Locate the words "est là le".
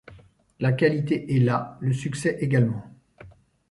1.35-1.93